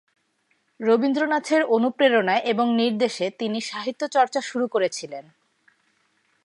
[0.79, 5.25] রবীন্দ্রনাথের অনুপ্রেরণা এবং নির্দেশে তিনি সাহিত্যচর্চা শুরু করেছিলেন।